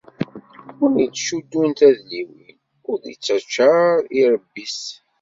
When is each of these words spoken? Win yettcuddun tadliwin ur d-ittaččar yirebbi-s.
Win 0.77 0.93
yettcuddun 1.03 1.71
tadliwin 1.79 2.57
ur 2.89 2.97
d-ittaččar 3.03 3.85
yirebbi-s. 4.15 4.79